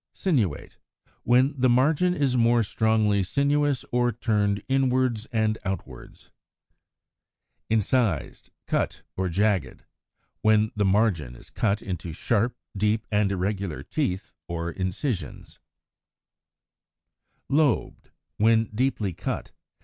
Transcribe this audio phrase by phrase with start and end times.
[0.15, 0.77] Sinuate,
[1.21, 6.31] when the margin is more strongly sinuous or turned inwards and outwards;
[7.69, 7.87] as in Fig.
[7.93, 8.41] 146.
[8.49, 9.83] Incised, Cut, or Jagged,
[10.41, 15.59] when the margin is cut into sharp, deep, and irregular teeth or incisions; as
[17.47, 17.57] in Fig.
[17.57, 17.57] 147.
[17.59, 19.51] Lobed, when deeply cut.